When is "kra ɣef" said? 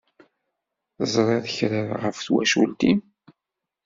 1.55-2.17